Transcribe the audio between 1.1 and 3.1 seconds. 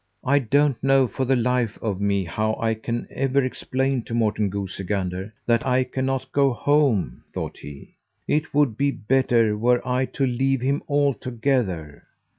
the life of me how I can